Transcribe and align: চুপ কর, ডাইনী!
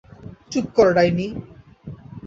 চুপ 0.51 0.65
কর, 0.75 0.87
ডাইনী! 0.95 1.27